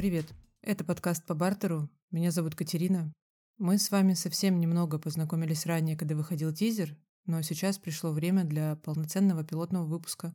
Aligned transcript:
Привет. 0.00 0.32
Это 0.62 0.82
подкаст 0.82 1.26
по 1.26 1.34
бартеру. 1.34 1.90
Меня 2.10 2.30
зовут 2.30 2.54
Катерина. 2.54 3.12
Мы 3.58 3.76
с 3.76 3.90
вами 3.90 4.14
совсем 4.14 4.58
немного 4.58 4.98
познакомились 4.98 5.66
ранее, 5.66 5.94
когда 5.94 6.14
выходил 6.14 6.54
тизер, 6.54 6.96
но 7.26 7.42
сейчас 7.42 7.76
пришло 7.76 8.10
время 8.10 8.44
для 8.44 8.76
полноценного 8.76 9.44
пилотного 9.44 9.84
выпуска. 9.84 10.32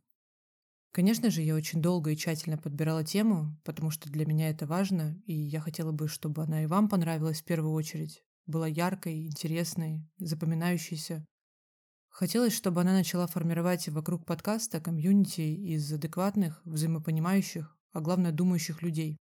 Конечно 0.92 1.30
же, 1.30 1.42
я 1.42 1.56
очень 1.56 1.82
долго 1.82 2.12
и 2.12 2.16
тщательно 2.16 2.58
подбирала 2.58 3.02
тему, 3.02 3.60
потому 3.64 3.90
что 3.90 4.08
для 4.08 4.24
меня 4.24 4.50
это 4.50 4.68
важно, 4.68 5.20
и 5.26 5.34
я 5.34 5.58
хотела 5.58 5.90
бы, 5.90 6.06
чтобы 6.06 6.44
она 6.44 6.62
и 6.62 6.66
вам 6.66 6.88
понравилась 6.88 7.42
в 7.42 7.44
первую 7.44 7.72
очередь. 7.72 8.22
Была 8.46 8.68
яркой, 8.68 9.26
интересной, 9.26 10.08
запоминающейся. 10.18 11.26
Хотелось, 12.08 12.54
чтобы 12.54 12.82
она 12.82 12.92
начала 12.92 13.26
формировать 13.26 13.88
вокруг 13.88 14.26
подкаста 14.26 14.80
комьюнити 14.80 15.40
из 15.40 15.92
адекватных, 15.92 16.62
взаимопонимающих, 16.64 17.76
а 17.90 18.00
главное 18.00 18.30
думающих 18.30 18.80
людей. 18.82 19.16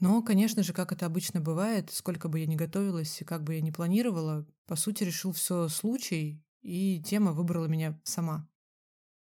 Но, 0.00 0.22
конечно 0.22 0.62
же, 0.62 0.72
как 0.72 0.92
это 0.92 1.06
обычно 1.06 1.40
бывает, 1.40 1.90
сколько 1.90 2.28
бы 2.28 2.40
я 2.40 2.46
ни 2.46 2.56
готовилась 2.56 3.20
и 3.20 3.24
как 3.24 3.44
бы 3.44 3.54
я 3.54 3.60
ни 3.60 3.70
планировала, 3.70 4.46
по 4.66 4.76
сути, 4.76 5.04
решил 5.04 5.32
все 5.32 5.68
случай, 5.68 6.42
и 6.62 7.00
тема 7.02 7.32
выбрала 7.32 7.66
меня 7.66 8.00
сама. 8.04 8.48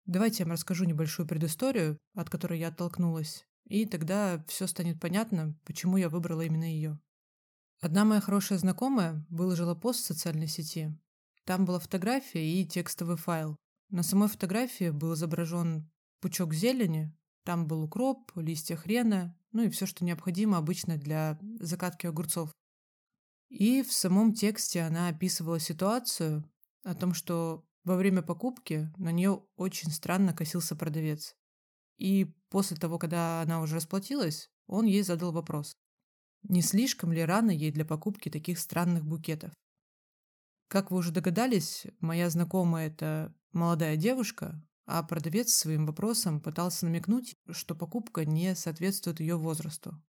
Давайте 0.05 0.39
я 0.39 0.45
вам 0.45 0.53
расскажу 0.53 0.85
небольшую 0.85 1.27
предысторию, 1.27 1.97
от 2.15 2.29
которой 2.29 2.59
я 2.59 2.69
оттолкнулась, 2.69 3.45
и 3.65 3.85
тогда 3.85 4.43
все 4.47 4.65
станет 4.67 4.99
понятно, 4.99 5.59
почему 5.65 5.97
я 5.97 6.09
выбрала 6.09 6.41
именно 6.41 6.63
ее. 6.63 6.99
Одна 7.79 8.05
моя 8.05 8.21
хорошая 8.21 8.57
знакомая 8.57 9.25
выложила 9.29 9.75
пост 9.75 10.01
в 10.01 10.05
социальной 10.05 10.47
сети. 10.47 10.97
Там 11.43 11.65
была 11.65 11.79
фотография 11.79 12.43
и 12.43 12.65
текстовый 12.65 13.17
файл. 13.17 13.57
На 13.89 14.03
самой 14.03 14.29
фотографии 14.29 14.89
был 14.89 15.13
изображен 15.13 15.89
пучок 16.19 16.53
зелени, 16.53 17.15
там 17.43 17.67
был 17.67 17.83
укроп, 17.83 18.31
листья 18.35 18.75
хрена, 18.75 19.37
ну 19.57 19.63
и 19.63 19.69
все, 19.69 19.87
что 19.87 20.05
необходимо 20.05 20.59
обычно 20.59 20.97
для 20.97 21.39
закатки 21.59 22.05
огурцов. 22.05 22.51
И 23.49 23.81
в 23.81 23.91
самом 23.91 24.35
тексте 24.35 24.83
она 24.83 25.07
описывала 25.07 25.59
ситуацию 25.59 26.47
о 26.83 26.93
том, 26.93 27.15
что 27.15 27.65
во 27.83 27.95
время 27.95 28.21
покупки 28.21 28.93
на 28.97 29.11
нее 29.11 29.41
очень 29.55 29.89
странно 29.89 30.31
косился 30.31 30.75
продавец. 30.75 31.33
И 31.97 32.35
после 32.49 32.77
того, 32.77 32.99
когда 32.99 33.41
она 33.41 33.59
уже 33.59 33.77
расплатилась, 33.77 34.51
он 34.67 34.85
ей 34.85 35.01
задал 35.01 35.31
вопрос. 35.31 35.73
Не 36.43 36.61
слишком 36.61 37.11
ли 37.11 37.25
рано 37.25 37.49
ей 37.49 37.71
для 37.71 37.83
покупки 37.83 38.29
таких 38.29 38.59
странных 38.59 39.07
букетов? 39.07 39.51
Как 40.67 40.91
вы 40.91 40.97
уже 40.97 41.11
догадались, 41.11 41.87
моя 41.99 42.29
знакомая– 42.29 42.87
это 42.89 43.33
молодая 43.53 43.95
девушка, 43.95 44.63
а 44.87 45.03
продавец 45.03 45.53
своим 45.53 45.85
вопросом 45.85 46.39
пытался 46.39 46.85
намекнуть, 46.85 47.35
что 47.51 47.75
покупка 47.75 48.25
не 48.25 48.55
соответствует 48.55 49.19
ее 49.19 49.35
возрасту. 49.35 50.01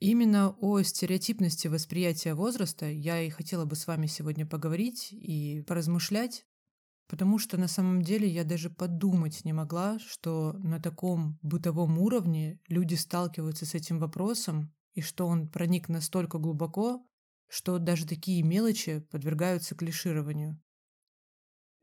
Именно 0.00 0.56
о 0.60 0.82
стереотипности 0.82 1.68
восприятия 1.68 2.34
возраста 2.34 2.86
я 2.86 3.20
и 3.20 3.30
хотела 3.30 3.66
бы 3.66 3.76
с 3.76 3.86
вами 3.86 4.06
сегодня 4.06 4.44
поговорить 4.44 5.08
и 5.12 5.62
поразмышлять, 5.68 6.44
потому 7.06 7.38
что 7.38 7.56
на 7.58 7.68
самом 7.68 8.02
деле 8.02 8.26
я 8.26 8.42
даже 8.42 8.70
подумать 8.70 9.44
не 9.44 9.52
могла, 9.52 9.98
что 10.00 10.54
на 10.54 10.80
таком 10.80 11.38
бытовом 11.42 11.98
уровне 11.98 12.58
люди 12.66 12.94
сталкиваются 12.94 13.66
с 13.66 13.74
этим 13.74 13.98
вопросом 14.00 14.74
и 14.94 15.02
что 15.02 15.26
он 15.26 15.48
проник 15.48 15.88
настолько 15.88 16.38
глубоко, 16.38 17.06
что 17.48 17.78
даже 17.78 18.06
такие 18.06 18.42
мелочи 18.42 19.06
подвергаются 19.10 19.74
клишированию. 19.74 20.60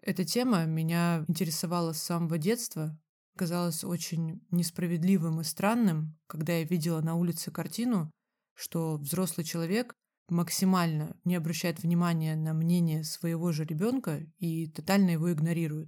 Эта 0.01 0.23
тема 0.23 0.65
меня 0.65 1.25
интересовала 1.27 1.93
с 1.93 2.01
самого 2.01 2.37
детства, 2.37 2.97
казалось 3.35 3.83
очень 3.83 4.41
несправедливым 4.51 5.41
и 5.41 5.43
странным, 5.43 6.17
когда 6.27 6.53
я 6.53 6.63
видела 6.63 7.01
на 7.01 7.15
улице 7.15 7.51
картину, 7.51 8.11
что 8.55 8.97
взрослый 8.97 9.45
человек 9.45 9.93
максимально 10.29 11.15
не 11.23 11.35
обращает 11.35 11.81
внимания 11.81 12.35
на 12.35 12.53
мнение 12.53 13.03
своего 13.03 13.51
же 13.51 13.65
ребенка 13.65 14.25
и 14.37 14.67
тотально 14.67 15.11
его 15.11 15.31
игнорирует. 15.31 15.87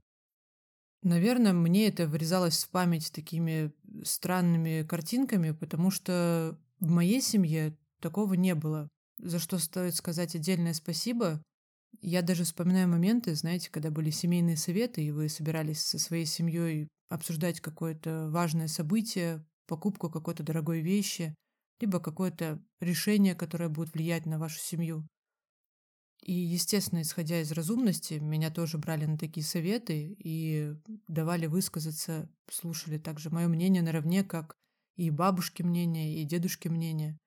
Наверное, 1.03 1.53
мне 1.53 1.88
это 1.88 2.05
врезалось 2.07 2.63
в 2.63 2.69
память 2.69 3.11
такими 3.11 3.72
странными 4.03 4.83
картинками, 4.88 5.51
потому 5.51 5.89
что 5.89 6.59
в 6.79 6.89
моей 6.89 7.22
семье 7.22 7.75
такого 7.99 8.35
не 8.35 8.55
было, 8.55 8.88
за 9.17 9.39
что 9.39 9.57
стоит 9.57 9.95
сказать 9.95 10.35
отдельное 10.35 10.73
спасибо 10.73 11.41
я 12.00 12.22
даже 12.22 12.44
вспоминаю 12.44 12.88
моменты, 12.88 13.35
знаете, 13.35 13.69
когда 13.69 13.91
были 13.91 14.09
семейные 14.09 14.57
советы, 14.57 15.03
и 15.03 15.12
вы 15.12 15.29
собирались 15.29 15.81
со 15.81 16.00
своей 16.00 16.25
семьей 16.25 16.88
обсуждать 17.09 17.59
какое-то 17.59 18.29
важное 18.29 18.68
событие, 18.68 19.46
покупку 19.68 20.09
какой-то 20.09 20.44
дорогой 20.44 20.81
вещи, 20.81 21.35
либо 21.79 22.00
какое-то 22.00 22.63
решение, 22.79 23.35
которое 23.35 23.69
будет 23.69 23.94
влиять 23.94 24.25
на 24.25 24.40
вашу 24.40 24.59
семью. 24.59 25.07
И, 26.22 26.34
естественно, 26.34 27.02
исходя 27.02 27.41
из 27.41 27.52
разумности, 27.52 28.16
меня 28.16 28.52
тоже 28.52 28.78
брали 28.78 29.06
на 29.06 29.18
такие 29.18 29.44
советы 29.44 30.16
и 30.19 30.75
давали 31.08 31.47
высказаться, 31.47 32.29
слушали 32.50 33.00
также 33.00 33.31
мое 33.31 33.47
мнение 33.47 33.81
наравне, 33.81 34.23
как 34.23 34.56
и 34.97 35.09
бабушки 35.09 35.63
мнение, 35.63 36.22
и 36.22 36.25
дедушки 36.25 36.68
мнение. 36.68 37.18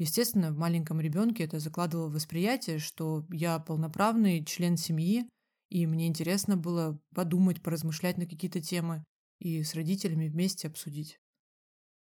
Естественно, 0.00 0.50
в 0.50 0.56
маленьком 0.56 0.98
ребенке 0.98 1.44
это 1.44 1.58
закладывало 1.58 2.08
восприятие, 2.08 2.78
что 2.78 3.26
я 3.30 3.58
полноправный 3.58 4.42
член 4.42 4.78
семьи, 4.78 5.28
и 5.68 5.86
мне 5.86 6.06
интересно 6.06 6.56
было 6.56 6.98
подумать, 7.14 7.62
поразмышлять 7.62 8.16
на 8.16 8.24
какие-то 8.24 8.62
темы 8.62 9.04
и 9.40 9.62
с 9.62 9.74
родителями 9.74 10.28
вместе 10.28 10.68
обсудить. 10.68 11.18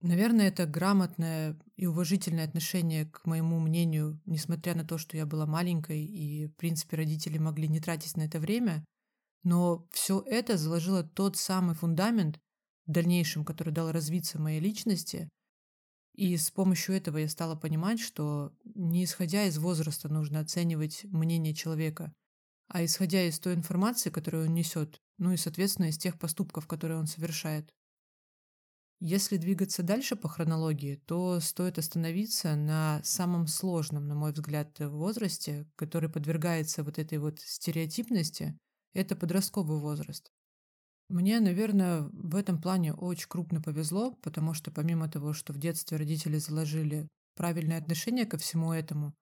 Наверное, 0.00 0.48
это 0.48 0.64
грамотное 0.64 1.60
и 1.76 1.84
уважительное 1.84 2.46
отношение 2.46 3.04
к 3.04 3.26
моему 3.26 3.60
мнению, 3.60 4.18
несмотря 4.24 4.74
на 4.74 4.86
то, 4.86 4.96
что 4.96 5.18
я 5.18 5.26
была 5.26 5.44
маленькой, 5.44 6.06
и, 6.06 6.46
в 6.46 6.56
принципе, 6.56 6.96
родители 6.96 7.36
могли 7.36 7.68
не 7.68 7.80
тратить 7.80 8.16
на 8.16 8.22
это 8.22 8.40
время, 8.40 8.82
но 9.42 9.86
все 9.90 10.24
это 10.26 10.56
заложило 10.56 11.02
тот 11.02 11.36
самый 11.36 11.74
фундамент 11.74 12.40
в 12.86 12.92
дальнейшем, 12.92 13.44
который 13.44 13.74
дал 13.74 13.92
развиться 13.92 14.40
моей 14.40 14.60
личности– 14.60 15.28
и 16.14 16.36
с 16.36 16.50
помощью 16.50 16.94
этого 16.94 17.18
я 17.18 17.28
стала 17.28 17.56
понимать, 17.56 18.00
что 18.00 18.52
не 18.64 19.04
исходя 19.04 19.44
из 19.44 19.58
возраста 19.58 20.08
нужно 20.08 20.40
оценивать 20.40 21.04
мнение 21.04 21.54
человека, 21.54 22.12
а 22.68 22.84
исходя 22.84 23.22
из 23.24 23.38
той 23.40 23.54
информации, 23.54 24.10
которую 24.10 24.46
он 24.46 24.54
несет, 24.54 25.00
ну 25.18 25.32
и, 25.32 25.36
соответственно, 25.36 25.86
из 25.86 25.98
тех 25.98 26.18
поступков, 26.18 26.66
которые 26.66 26.98
он 26.98 27.06
совершает. 27.06 27.74
Если 29.00 29.36
двигаться 29.36 29.82
дальше 29.82 30.16
по 30.16 30.28
хронологии, 30.28 30.96
то 31.06 31.40
стоит 31.40 31.78
остановиться 31.78 32.54
на 32.54 33.02
самом 33.02 33.48
сложном, 33.48 34.06
на 34.06 34.14
мой 34.14 34.32
взгляд, 34.32 34.78
возрасте, 34.78 35.68
который 35.76 36.08
подвергается 36.08 36.84
вот 36.84 36.98
этой 36.98 37.18
вот 37.18 37.40
стереотипности, 37.40 38.56
это 38.94 39.16
подростковый 39.16 39.78
возраст. 39.78 40.32
Мне, 41.08 41.40
наверное, 41.40 42.08
в 42.12 42.34
этом 42.34 42.60
плане 42.60 42.94
очень 42.94 43.28
крупно 43.28 43.60
повезло, 43.60 44.12
потому 44.22 44.54
что 44.54 44.70
помимо 44.70 45.08
того, 45.08 45.32
что 45.32 45.52
в 45.52 45.58
детстве 45.58 45.98
родители 45.98 46.38
заложили 46.38 47.08
правильное 47.36 47.78
отношение 47.78 48.24
ко 48.26 48.38
всему 48.38 48.72
этому, 48.72 49.14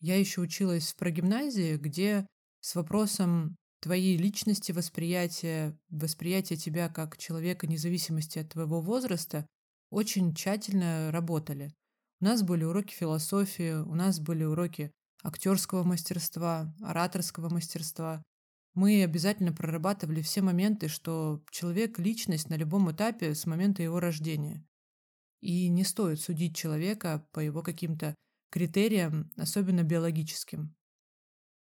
я 0.00 0.18
еще 0.18 0.40
училась 0.40 0.92
в 0.92 0.96
прогимназии, 0.96 1.76
где 1.76 2.26
с 2.60 2.74
вопросом 2.74 3.56
твоей 3.80 4.16
личности, 4.18 4.72
восприятия, 4.72 5.78
восприятия 5.88 6.56
тебя 6.56 6.88
как 6.88 7.16
человека, 7.16 7.66
независимости 7.66 8.38
от 8.38 8.50
твоего 8.50 8.80
возраста, 8.80 9.46
очень 9.90 10.34
тщательно 10.34 11.10
работали. 11.10 11.72
У 12.20 12.26
нас 12.26 12.42
были 12.42 12.64
уроки 12.64 12.92
философии, 12.92 13.72
у 13.72 13.94
нас 13.94 14.20
были 14.20 14.44
уроки 14.44 14.92
актерского 15.22 15.84
мастерства, 15.84 16.74
ораторского 16.82 17.48
мастерства, 17.48 18.22
мы 18.74 19.02
обязательно 19.02 19.52
прорабатывали 19.52 20.22
все 20.22 20.42
моменты, 20.42 20.88
что 20.88 21.42
человек– 21.50 21.98
личность 22.00 22.48
на 22.48 22.54
любом 22.54 22.90
этапе 22.90 23.34
с 23.34 23.46
момента 23.46 23.82
его 23.82 24.00
рождения. 24.00 24.66
И 25.40 25.68
не 25.68 25.84
стоит 25.84 26.20
судить 26.20 26.56
человека 26.56 27.26
по 27.32 27.40
его 27.40 27.62
каким-то 27.62 28.14
критериям, 28.50 29.30
особенно 29.36 29.82
биологическим. 29.82 30.74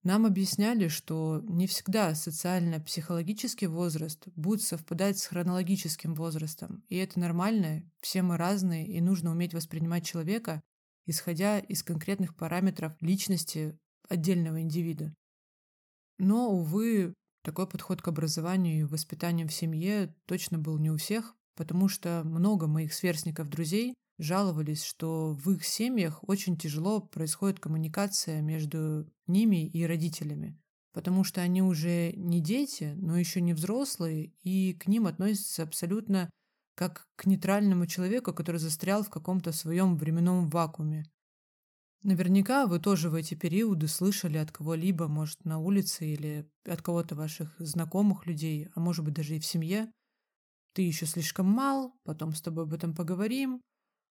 Нам 0.04 0.26
объясняли, 0.26 0.88
что 0.88 1.42
не 1.48 1.66
всегда 1.66 2.14
социально-психологический 2.14 3.66
возраст 3.66 4.26
будет 4.36 4.62
совпадать 4.62 5.18
с 5.18 5.26
хронологическим 5.26 6.14
возрастом, 6.14 6.84
и 6.88 6.96
это 6.96 7.18
нормально, 7.18 7.82
все 8.00 8.22
мы 8.22 8.36
разные, 8.36 8.86
и 8.86 9.00
нужно 9.00 9.32
уметь 9.32 9.54
воспринимать 9.54 10.06
человека, 10.06 10.62
исходя 11.04 11.58
из 11.58 11.82
конкретных 11.82 12.36
параметров 12.36 12.94
личности 13.00 13.78
отдельного 14.08 14.62
индивида. 14.62 15.14
Но, 16.18 16.50
увы, 16.50 17.14
такой 17.42 17.68
подход 17.68 18.02
к 18.02 18.08
образованию 18.08 18.80
и 18.80 18.84
воспитанию 18.84 19.48
в 19.48 19.52
семье 19.52 20.14
точно 20.26 20.58
был 20.58 20.78
не 20.78 20.90
у 20.90 20.96
всех, 20.96 21.36
потому 21.56 21.88
что 21.88 22.22
много 22.24 22.66
моих 22.66 22.92
сверстников-друзей 22.92 23.94
жаловались, 24.18 24.82
что 24.82 25.32
в 25.32 25.50
их 25.52 25.64
семьях 25.64 26.28
очень 26.28 26.56
тяжело 26.56 27.00
происходит 27.00 27.60
коммуникация 27.60 28.40
между 28.42 29.08
ними 29.26 29.66
и 29.66 29.84
родителями, 29.84 30.60
потому 30.92 31.24
что 31.24 31.40
они 31.40 31.62
уже 31.62 32.12
не 32.12 32.40
дети, 32.40 32.94
но 32.96 33.16
еще 33.16 33.40
не 33.40 33.54
взрослые, 33.54 34.32
и 34.42 34.74
к 34.74 34.88
ним 34.88 35.06
относятся 35.06 35.62
абсолютно 35.62 36.28
как 36.74 37.08
к 37.16 37.26
нейтральному 37.26 37.86
человеку, 37.86 38.32
который 38.32 38.58
застрял 38.58 39.02
в 39.02 39.10
каком-то 39.10 39.52
своем 39.52 39.96
временном 39.96 40.48
вакууме. 40.48 41.04
Наверняка 42.02 42.66
вы 42.66 42.78
тоже 42.78 43.10
в 43.10 43.14
эти 43.14 43.34
периоды 43.34 43.88
слышали 43.88 44.38
от 44.38 44.52
кого-либо, 44.52 45.08
может, 45.08 45.44
на 45.44 45.58
улице 45.58 46.06
или 46.06 46.48
от 46.64 46.80
кого-то 46.80 47.16
ваших 47.16 47.54
знакомых 47.58 48.26
людей, 48.26 48.68
а 48.74 48.80
может 48.80 49.04
быть 49.04 49.14
даже 49.14 49.36
и 49.36 49.40
в 49.40 49.46
семье. 49.46 49.90
Ты 50.74 50.82
еще 50.82 51.06
слишком 51.06 51.46
мал, 51.46 51.92
потом 52.04 52.34
с 52.34 52.40
тобой 52.40 52.64
об 52.64 52.72
этом 52.72 52.94
поговорим, 52.94 53.60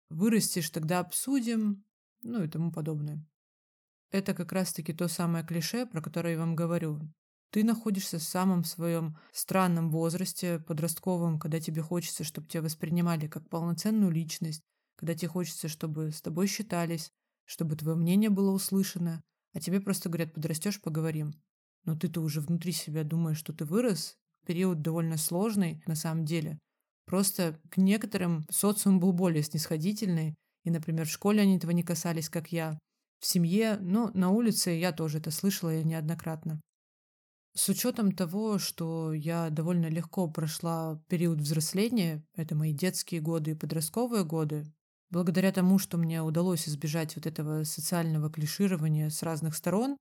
вырастешь, 0.09 0.69
тогда 0.69 0.99
обсудим, 0.99 1.83
ну 2.21 2.43
и 2.43 2.47
тому 2.47 2.71
подобное. 2.71 3.25
Это 4.11 4.33
как 4.33 4.53
раз-таки 4.53 4.93
то 4.93 5.07
самое 5.07 5.45
клише, 5.45 5.85
про 5.85 6.01
которое 6.01 6.33
я 6.33 6.39
вам 6.39 6.55
говорю. 6.55 7.01
Ты 7.51 7.63
находишься 7.63 8.17
в 8.17 8.23
самом 8.23 8.63
своем 8.63 9.17
странном 9.31 9.89
возрасте, 9.89 10.59
подростковом, 10.59 11.37
когда 11.37 11.59
тебе 11.59 11.81
хочется, 11.81 12.23
чтобы 12.23 12.47
тебя 12.47 12.63
воспринимали 12.63 13.27
как 13.27 13.49
полноценную 13.49 14.11
личность, 14.11 14.61
когда 14.95 15.15
тебе 15.15 15.27
хочется, 15.27 15.67
чтобы 15.67 16.11
с 16.11 16.21
тобой 16.21 16.47
считались, 16.47 17.11
чтобы 17.53 17.75
твое 17.75 17.95
мнение 17.95 18.31
было 18.31 18.49
услышано, 18.49 19.21
а 19.53 19.59
тебе 19.59 19.79
просто 19.79 20.09
говорят, 20.09 20.33
подрастешь, 20.33 20.81
поговорим. 20.81 21.35
Но 21.85 21.95
ты-то 21.95 22.19
уже 22.21 22.41
внутри 22.41 22.71
себя 22.71 23.03
думаешь, 23.03 23.37
что 23.37 23.53
ты 23.53 23.63
вырос. 23.63 24.17
Период 24.47 24.81
довольно 24.81 25.17
сложный 25.17 25.83
на 25.85 25.93
самом 25.93 26.25
деле. 26.25 26.57
Просто 27.05 27.61
к 27.69 27.77
некоторым 27.77 28.43
социум 28.49 28.99
был 28.99 29.13
более 29.13 29.43
снисходительный, 29.43 30.33
и, 30.63 30.71
например, 30.71 31.05
в 31.05 31.11
школе 31.11 31.41
они 31.41 31.57
этого 31.57 31.69
не 31.69 31.83
касались, 31.83 32.27
как 32.27 32.51
я. 32.51 32.79
В 33.19 33.27
семье, 33.27 33.77
ну, 33.79 34.09
на 34.15 34.31
улице 34.31 34.71
я 34.71 34.91
тоже 34.91 35.19
это 35.19 35.29
слышала 35.29 35.83
неоднократно. 35.83 36.59
С 37.53 37.69
учетом 37.69 38.13
того, 38.13 38.57
что 38.57 39.13
я 39.13 39.51
довольно 39.51 39.89
легко 39.89 40.27
прошла 40.27 40.99
период 41.07 41.37
взросления, 41.37 42.25
это 42.35 42.55
мои 42.55 42.73
детские 42.73 43.21
годы 43.21 43.51
и 43.51 43.55
подростковые 43.55 44.25
годы, 44.25 44.65
Благодаря 45.13 45.51
тому, 45.51 45.77
что 45.77 45.99
мне 45.99 46.23
удалось 46.23 46.67
избежать 46.67 47.15
вот 47.15 47.27
этого 47.27 47.65
социального 47.65 48.31
клиширования 48.31 49.11
с 49.11 49.21
разных 49.21 49.55
сторон, 49.55 49.95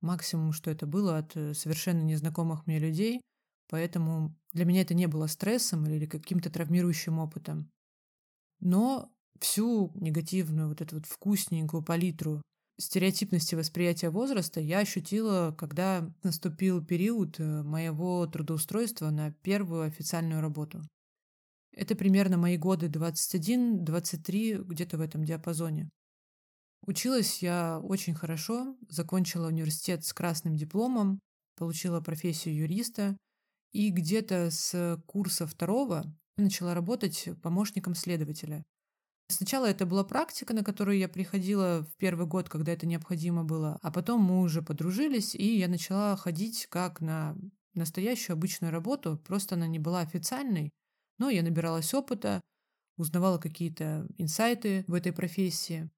максимум, 0.00 0.50
что 0.50 0.72
это 0.72 0.86
было 0.88 1.18
от 1.18 1.36
э, 1.36 1.54
совершенно 1.54 2.02
незнакомых 2.02 2.66
мне 2.66 2.80
людей, 2.80 3.20
поэтому 3.68 4.34
для 4.52 4.64
меня 4.64 4.80
это 4.80 4.92
не 4.92 5.06
было 5.06 5.28
стрессом 5.28 5.86
или 5.86 6.06
каким-то 6.06 6.50
травмирующим 6.50 7.20
опытом. 7.20 7.70
Но 8.58 9.08
всю 9.38 9.92
негативную 9.94 10.66
вот 10.66 10.80
эту 10.80 10.96
вот 10.96 11.06
вкусненькую 11.06 11.84
палитру 11.84 12.42
стереотипности 12.76 13.54
восприятия 13.54 14.10
возраста 14.10 14.58
я 14.58 14.80
ощутила, 14.80 15.54
когда 15.56 16.12
наступил 16.24 16.84
период 16.84 17.38
э, 17.38 17.62
моего 17.62 18.26
трудоустройства 18.26 19.10
на 19.10 19.30
первую 19.30 19.82
официальную 19.82 20.40
работу. 20.40 20.82
Это 21.76 21.94
примерно 21.94 22.38
мои 22.38 22.56
годы 22.56 22.86
21-23, 22.88 24.64
где-то 24.64 24.96
в 24.96 25.02
этом 25.02 25.24
диапазоне. 25.24 25.90
Училась 26.86 27.42
я 27.42 27.78
очень 27.80 28.14
хорошо, 28.14 28.76
закончила 28.88 29.48
университет 29.48 30.04
с 30.04 30.12
красным 30.12 30.56
дипломом, 30.56 31.20
получила 31.56 32.00
профессию 32.00 32.56
юриста 32.56 33.16
и 33.72 33.90
где-то 33.90 34.50
с 34.50 34.98
курса 35.06 35.46
второго 35.46 36.04
начала 36.38 36.74
работать 36.74 37.28
помощником 37.42 37.94
следователя. 37.94 38.64
Сначала 39.28 39.66
это 39.66 39.84
была 39.84 40.04
практика, 40.04 40.54
на 40.54 40.62
которую 40.62 40.98
я 40.98 41.08
приходила 41.08 41.84
в 41.84 41.96
первый 41.96 42.26
год, 42.26 42.48
когда 42.48 42.72
это 42.72 42.86
необходимо 42.86 43.44
было, 43.44 43.78
а 43.82 43.90
потом 43.90 44.22
мы 44.22 44.40
уже 44.40 44.62
подружились, 44.62 45.34
и 45.34 45.58
я 45.58 45.68
начала 45.68 46.16
ходить 46.16 46.66
как 46.70 47.00
на 47.00 47.36
настоящую 47.74 48.34
обычную 48.34 48.72
работу, 48.72 49.20
просто 49.26 49.56
она 49.56 49.66
не 49.66 49.80
была 49.80 50.00
официальной, 50.00 50.70
но 51.18 51.30
я 51.30 51.42
набиралась 51.42 51.94
опыта, 51.94 52.40
узнавала 52.96 53.38
какие-то 53.38 54.06
инсайты 54.18 54.84
в 54.86 54.94
этой 54.94 55.12
профессии. 55.12 55.90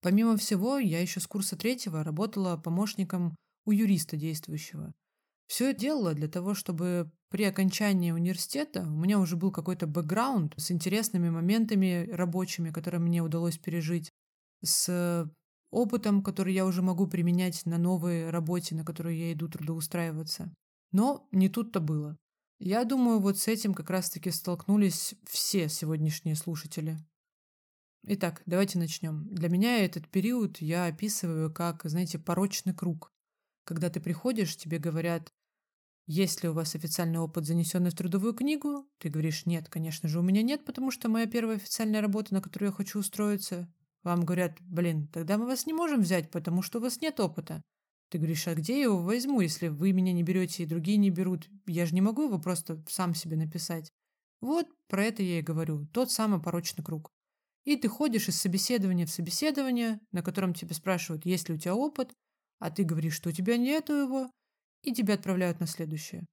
Помимо 0.00 0.36
всего, 0.36 0.78
я 0.78 1.00
еще 1.00 1.20
с 1.20 1.26
курса 1.26 1.56
третьего 1.56 2.04
работала 2.04 2.56
помощником 2.56 3.36
у 3.64 3.72
юриста 3.72 4.16
действующего. 4.16 4.94
Все 5.48 5.70
это 5.70 5.80
делала 5.80 6.14
для 6.14 6.28
того, 6.28 6.54
чтобы 6.54 7.10
при 7.30 7.44
окончании 7.44 8.10
университета 8.10 8.82
у 8.82 8.96
меня 8.96 9.18
уже 9.18 9.36
был 9.36 9.50
какой-то 9.50 9.86
бэкграунд 9.86 10.54
с 10.56 10.70
интересными 10.70 11.30
моментами 11.30 12.08
рабочими, 12.10 12.70
которые 12.70 13.00
мне 13.00 13.22
удалось 13.22 13.58
пережить, 13.58 14.10
с 14.62 15.30
опытом, 15.70 16.22
который 16.22 16.54
я 16.54 16.64
уже 16.64 16.82
могу 16.82 17.06
применять 17.06 17.64
на 17.66 17.78
новой 17.78 18.30
работе, 18.30 18.74
на 18.74 18.84
которую 18.84 19.16
я 19.16 19.32
иду 19.32 19.48
трудоустраиваться. 19.48 20.52
Но 20.92 21.28
не 21.32 21.48
тут-то 21.48 21.80
было. 21.80 22.16
Я 22.58 22.84
думаю, 22.84 23.20
вот 23.20 23.38
с 23.38 23.46
этим 23.46 23.72
как 23.72 23.88
раз-таки 23.88 24.30
столкнулись 24.30 25.14
все 25.24 25.68
сегодняшние 25.68 26.34
слушатели. 26.34 26.98
Итак, 28.02 28.42
давайте 28.46 28.78
начнем. 28.78 29.28
Для 29.28 29.48
меня 29.48 29.84
этот 29.84 30.08
период 30.08 30.60
я 30.60 30.86
описываю 30.86 31.52
как, 31.52 31.82
знаете, 31.84 32.18
порочный 32.18 32.74
круг. 32.74 33.12
Когда 33.64 33.90
ты 33.90 34.00
приходишь, 34.00 34.56
тебе 34.56 34.78
говорят, 34.78 35.32
есть 36.06 36.42
ли 36.42 36.48
у 36.48 36.52
вас 36.52 36.74
официальный 36.74 37.18
опыт, 37.18 37.44
занесенный 37.44 37.90
в 37.90 37.94
трудовую 37.94 38.34
книгу? 38.34 38.88
Ты 38.98 39.08
говоришь, 39.08 39.46
нет, 39.46 39.68
конечно 39.68 40.08
же, 40.08 40.18
у 40.18 40.22
меня 40.22 40.42
нет, 40.42 40.64
потому 40.64 40.90
что 40.90 41.08
моя 41.08 41.26
первая 41.26 41.56
официальная 41.56 42.00
работа, 42.00 42.34
на 42.34 42.40
которую 42.40 42.70
я 42.70 42.74
хочу 42.74 42.98
устроиться. 42.98 43.72
Вам 44.02 44.24
говорят, 44.24 44.56
блин, 44.60 45.06
тогда 45.08 45.36
мы 45.38 45.46
вас 45.46 45.66
не 45.66 45.74
можем 45.74 46.00
взять, 46.00 46.30
потому 46.30 46.62
что 46.62 46.78
у 46.78 46.82
вас 46.82 47.00
нет 47.00 47.20
опыта. 47.20 47.62
Ты 48.10 48.18
говоришь, 48.18 48.48
а 48.48 48.54
где 48.54 48.76
я 48.76 48.84
его 48.84 49.02
возьму, 49.02 49.40
если 49.40 49.68
вы 49.68 49.92
меня 49.92 50.12
не 50.12 50.22
берете 50.22 50.62
и 50.62 50.66
другие 50.66 50.96
не 50.96 51.10
берут? 51.10 51.48
Я 51.66 51.84
же 51.84 51.94
не 51.94 52.00
могу 52.00 52.24
его 52.24 52.38
просто 52.38 52.82
сам 52.88 53.14
себе 53.14 53.36
написать. 53.36 53.92
Вот 54.40 54.66
про 54.88 55.04
это 55.04 55.22
я 55.22 55.40
и 55.40 55.42
говорю, 55.42 55.86
тот 55.92 56.10
самый 56.10 56.40
порочный 56.40 56.84
круг. 56.84 57.10
И 57.64 57.76
ты 57.76 57.88
ходишь 57.88 58.28
из 58.28 58.40
собеседования 58.40 59.04
в 59.04 59.10
собеседование, 59.10 60.00
на 60.12 60.22
котором 60.22 60.54
тебя 60.54 60.74
спрашивают, 60.74 61.26
есть 61.26 61.48
ли 61.48 61.54
у 61.54 61.58
тебя 61.58 61.74
опыт, 61.74 62.14
а 62.60 62.70
ты 62.70 62.82
говоришь, 62.82 63.14
что 63.14 63.28
у 63.28 63.32
тебя 63.32 63.56
нету 63.58 63.92
его, 63.92 64.30
и 64.82 64.94
тебя 64.94 65.14
отправляют 65.14 65.60
на 65.60 65.66
следующее. 65.66 66.24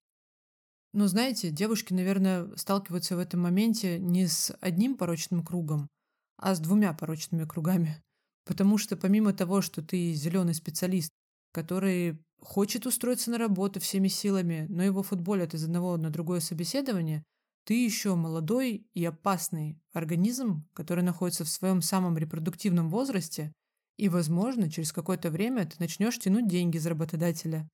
Но 0.94 1.08
знаете, 1.08 1.50
девушки, 1.50 1.92
наверное, 1.92 2.56
сталкиваются 2.56 3.18
в 3.18 3.20
этом 3.20 3.42
моменте 3.42 4.00
не 4.00 4.28
с 4.28 4.56
одним 4.62 4.96
порочным 4.96 5.44
кругом, 5.44 5.90
а 6.38 6.56
с 6.56 6.60
двумя 6.62 6.94
порочными 6.94 7.44
кругами. 7.44 8.02
Потому 8.46 8.78
что 8.78 8.96
помимо 8.96 9.34
того, 9.34 9.62
что 9.62 9.82
ты 9.82 10.14
зеленый 10.14 10.54
специалист, 10.54 11.12
который 11.56 12.20
хочет 12.42 12.86
устроиться 12.86 13.32
на 13.32 13.38
работу 13.38 13.80
всеми 13.80 14.10
силами, 14.10 14.66
но 14.68 14.84
его 14.84 15.04
футболят 15.04 15.54
из 15.54 15.64
одного 15.64 15.96
на 15.96 16.10
другое 16.10 16.42
собеседование, 16.42 17.24
ты 17.64 17.82
еще 17.82 18.16
молодой 18.16 18.86
и 18.94 19.06
опасный 19.06 19.80
организм, 19.94 20.68
который 20.74 21.02
находится 21.02 21.46
в 21.46 21.50
своем 21.50 21.82
самом 21.82 22.18
репродуктивном 22.18 22.90
возрасте, 22.90 23.54
и, 23.96 24.10
возможно, 24.10 24.70
через 24.70 24.92
какое-то 24.92 25.32
время 25.32 25.66
ты 25.66 25.78
начнешь 25.80 26.20
тянуть 26.20 26.50
деньги 26.50 26.76
из 26.76 26.86
работодателя. 26.86 27.70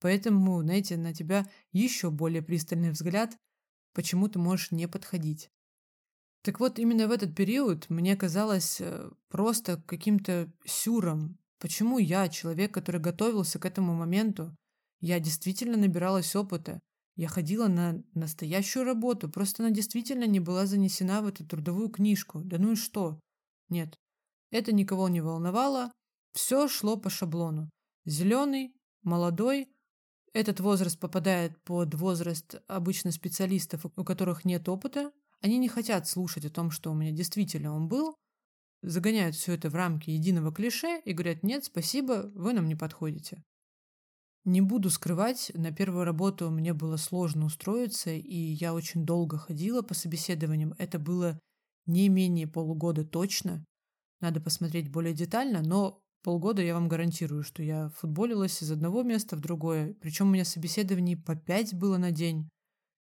Поэтому, 0.00 0.60
знаете, 0.62 0.96
на 0.96 1.14
тебя 1.14 1.48
еще 1.70 2.10
более 2.10 2.42
пристальный 2.42 2.90
взгляд, 2.90 3.36
почему 3.94 4.26
ты 4.26 4.40
можешь 4.40 4.72
не 4.72 4.88
подходить. 4.88 5.50
Так 6.42 6.58
вот, 6.58 6.80
именно 6.80 7.06
в 7.06 7.12
этот 7.12 7.36
период 7.36 7.88
мне 7.90 8.16
казалось 8.16 8.80
э, 8.80 9.10
просто 9.28 9.80
каким-то 9.86 10.50
сюром 10.64 11.38
Почему 11.60 11.98
я, 11.98 12.28
человек, 12.28 12.72
который 12.72 13.00
готовился 13.00 13.58
к 13.58 13.66
этому 13.66 13.94
моменту, 13.94 14.56
я 15.00 15.20
действительно 15.20 15.76
набиралась 15.76 16.34
опыта, 16.34 16.80
я 17.16 17.28
ходила 17.28 17.68
на 17.68 18.02
настоящую 18.14 18.86
работу, 18.86 19.30
просто 19.30 19.62
она 19.62 19.70
действительно 19.70 20.24
не 20.24 20.40
была 20.40 20.64
занесена 20.64 21.20
в 21.20 21.26
эту 21.26 21.46
трудовую 21.46 21.90
книжку. 21.90 22.40
Да 22.40 22.56
ну 22.56 22.72
и 22.72 22.76
что? 22.76 23.20
Нет, 23.68 23.94
это 24.50 24.72
никого 24.72 25.08
не 25.10 25.20
волновало, 25.20 25.92
все 26.32 26.66
шло 26.66 26.96
по 26.96 27.10
шаблону. 27.10 27.68
Зеленый, 28.06 28.72
молодой, 29.02 29.68
этот 30.32 30.60
возраст 30.60 30.98
попадает 30.98 31.60
под 31.64 31.94
возраст 31.94 32.54
обычно 32.68 33.12
специалистов, 33.12 33.84
у 33.84 34.04
которых 34.04 34.46
нет 34.46 34.66
опыта. 34.68 35.12
Они 35.42 35.58
не 35.58 35.68
хотят 35.68 36.08
слушать 36.08 36.46
о 36.46 36.50
том, 36.50 36.70
что 36.70 36.90
у 36.90 36.94
меня 36.94 37.10
действительно 37.10 37.74
он 37.74 37.88
был, 37.88 38.14
загоняют 38.82 39.36
все 39.36 39.54
это 39.54 39.70
в 39.70 39.74
рамки 39.74 40.10
единого 40.10 40.52
клише 40.52 41.00
и 41.04 41.12
говорят 41.12 41.42
«нет, 41.42 41.64
спасибо, 41.64 42.30
вы 42.34 42.52
нам 42.52 42.66
не 42.66 42.74
подходите». 42.74 43.42
Не 44.44 44.62
буду 44.62 44.88
скрывать, 44.88 45.52
на 45.54 45.70
первую 45.70 46.04
работу 46.04 46.50
мне 46.50 46.72
было 46.72 46.96
сложно 46.96 47.44
устроиться, 47.44 48.10
и 48.10 48.36
я 48.36 48.72
очень 48.72 49.04
долго 49.04 49.36
ходила 49.36 49.82
по 49.82 49.92
собеседованиям. 49.92 50.74
Это 50.78 50.98
было 50.98 51.38
не 51.84 52.08
менее 52.08 52.46
полугода 52.46 53.04
точно. 53.04 53.64
Надо 54.20 54.40
посмотреть 54.40 54.90
более 54.90 55.12
детально, 55.12 55.60
но 55.62 56.02
полгода 56.22 56.62
я 56.62 56.72
вам 56.72 56.88
гарантирую, 56.88 57.42
что 57.42 57.62
я 57.62 57.90
футболилась 57.90 58.62
из 58.62 58.70
одного 58.70 59.02
места 59.02 59.36
в 59.36 59.40
другое. 59.40 59.94
Причем 60.00 60.28
у 60.28 60.30
меня 60.30 60.46
собеседований 60.46 61.16
по 61.16 61.36
пять 61.36 61.74
было 61.74 61.98
на 61.98 62.10
день. 62.10 62.48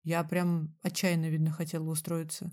Я 0.03 0.23
прям 0.23 0.77
отчаянно, 0.83 1.29
видно, 1.29 1.51
хотела 1.51 1.89
устроиться. 1.89 2.49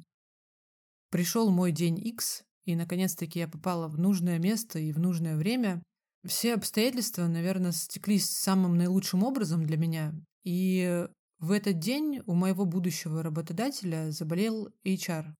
Пришел 1.11 1.51
мой 1.51 1.71
день 1.71 1.99
X, 1.99 2.43
и, 2.65 2.77
наконец-таки, 2.77 3.41
я 3.41 3.49
попала 3.49 3.89
в 3.89 3.99
нужное 3.99 4.39
место 4.39 4.79
и 4.79 4.93
в 4.93 4.99
нужное 4.99 5.37
время. 5.37 5.83
Все 6.25 6.55
обстоятельства, 6.55 7.27
наверное, 7.27 7.73
стеклись 7.73 8.31
самым 8.31 8.77
наилучшим 8.77 9.25
образом 9.25 9.67
для 9.67 9.77
меня. 9.77 10.15
И 10.45 11.07
в 11.41 11.51
этот 11.51 11.81
день 11.81 12.23
у 12.27 12.35
моего 12.35 12.65
будущего 12.65 13.23
работодателя 13.23 14.11
заболел 14.13 14.69
HR. 14.85 15.35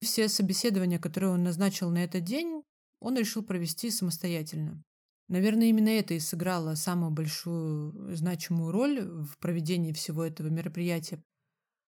Все 0.00 0.28
собеседования, 0.28 0.98
которые 0.98 1.30
он 1.30 1.44
назначил 1.44 1.90
на 1.90 2.02
этот 2.02 2.24
день, 2.24 2.62
он 3.00 3.16
решил 3.16 3.44
провести 3.44 3.90
самостоятельно. 3.90 4.82
Наверное, 5.28 5.68
именно 5.68 5.88
это 5.88 6.14
и 6.14 6.20
сыграло 6.20 6.74
самую 6.74 7.10
большую 7.10 8.14
значимую 8.14 8.72
роль 8.72 9.00
в 9.00 9.38
проведении 9.38 9.92
всего 9.92 10.24
этого 10.24 10.48
мероприятия. 10.48 11.22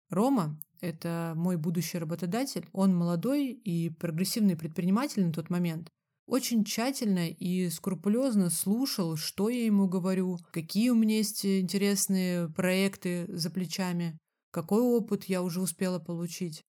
Рома– 0.09 0.59
это 0.81 1.33
мой 1.35 1.57
будущий 1.57 1.97
работодатель. 1.97 2.67
Он 2.71 2.95
молодой 2.95 3.51
и 3.51 3.89
прогрессивный 3.89 4.55
предприниматель 4.55 5.25
на 5.25 5.33
тот 5.33 5.49
момент. 5.49 5.89
Очень 6.27 6.65
тщательно 6.65 7.29
и 7.29 7.69
скрупулезно 7.69 8.49
слушал, 8.49 9.15
что 9.15 9.49
я 9.49 9.65
ему 9.65 9.87
говорю, 9.87 10.39
какие 10.51 10.89
у 10.89 10.95
меня 10.95 11.17
есть 11.17 11.45
интересные 11.45 12.49
проекты 12.49 13.25
за 13.29 13.49
плечами, 13.49 14.17
какой 14.51 14.81
опыт 14.81 15.23
я 15.25 15.41
уже 15.41 15.61
успела 15.61 15.99
получить. 15.99 16.63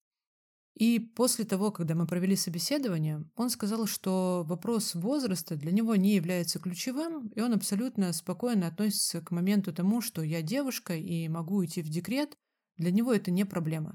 И 0.79 1.01
после 1.01 1.45
того, 1.45 1.73
когда 1.73 1.97
мы 1.97 2.07
провели 2.07 2.37
собеседование, 2.37 3.25
он 3.35 3.51
сказал, 3.51 3.87
что 3.87 4.45
вопрос 4.47 4.95
возраста 4.95 5.57
для 5.57 5.73
него 5.73 5.97
не 5.97 6.15
является 6.15 6.61
ключевым, 6.61 7.27
и 7.35 7.41
он 7.41 7.53
абсолютно 7.53 8.13
спокойно 8.13 8.69
относится 8.69 9.21
к 9.21 9.33
моменту 9.33 9.73
тому, 9.73 10.01
что 10.01 10.23
я 10.23 10.41
девушка 10.41 10.95
и 10.95 11.27
могу 11.29 11.57
уйти 11.57 11.83
в 11.83 11.89
декрет. 11.89 12.37
Для 12.79 12.91
него 12.91 13.13
это 13.13 13.31
не 13.31 13.45
проблема. 13.45 13.95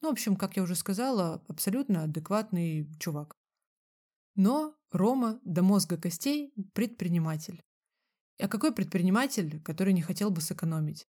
Ну, 0.00 0.08
в 0.08 0.12
общем, 0.12 0.36
как 0.36 0.56
я 0.56 0.62
уже 0.62 0.74
сказала, 0.74 1.44
абсолютно 1.46 2.04
адекватный 2.04 2.88
чувак. 2.98 3.36
Но 4.34 4.74
Рома 4.90 5.40
до 5.44 5.62
мозга 5.62 5.96
костей 5.96 6.52
предприниматель. 6.74 7.62
А 8.40 8.48
какой 8.48 8.74
предприниматель, 8.74 9.60
который 9.62 9.92
не 9.92 10.02
хотел 10.02 10.30
бы 10.30 10.40
сэкономить? 10.40 11.06